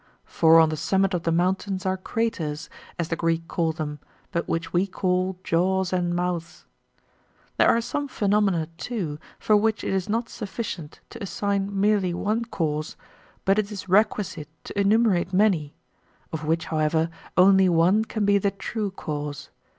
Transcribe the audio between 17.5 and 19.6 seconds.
only can be the true cause.